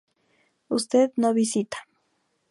Usted 0.67 1.11
no 1.15 1.31
visita 1.31 1.77